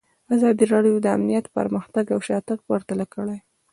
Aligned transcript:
ازادي 0.35 0.63
راډیو 0.73 0.95
د 1.01 1.07
امنیت 1.17 1.45
پرمختګ 1.57 2.05
او 2.13 2.19
شاتګ 2.27 2.59
پرتله 2.69 3.05
کړی. 3.13 3.37